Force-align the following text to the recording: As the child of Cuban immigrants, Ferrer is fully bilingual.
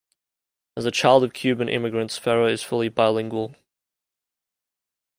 As 0.75 0.83
the 0.83 0.89
child 0.89 1.23
of 1.23 1.31
Cuban 1.31 1.69
immigrants, 1.69 2.17
Ferrer 2.17 2.47
is 2.49 2.63
fully 2.63 2.89
bilingual. 2.89 3.55